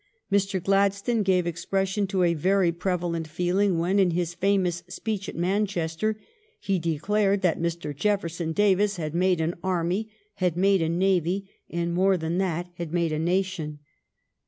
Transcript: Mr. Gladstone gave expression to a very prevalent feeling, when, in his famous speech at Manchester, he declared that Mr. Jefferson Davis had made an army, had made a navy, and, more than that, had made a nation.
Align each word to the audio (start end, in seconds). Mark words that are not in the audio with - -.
Mr. 0.31 0.59
Gladstone 0.59 1.21
gave 1.21 1.45
expression 1.45 2.07
to 2.07 2.23
a 2.23 2.33
very 2.33 2.71
prevalent 2.71 3.27
feeling, 3.27 3.77
when, 3.77 3.99
in 3.99 4.09
his 4.09 4.33
famous 4.33 4.81
speech 4.87 5.29
at 5.29 5.35
Manchester, 5.35 6.17
he 6.59 6.79
declared 6.79 7.43
that 7.43 7.59
Mr. 7.61 7.95
Jefferson 7.95 8.51
Davis 8.51 8.95
had 8.97 9.13
made 9.13 9.39
an 9.39 9.53
army, 9.61 10.09
had 10.37 10.57
made 10.57 10.81
a 10.81 10.89
navy, 10.89 11.51
and, 11.69 11.93
more 11.93 12.17
than 12.17 12.39
that, 12.39 12.71
had 12.77 12.91
made 12.91 13.11
a 13.13 13.19
nation. 13.19 13.77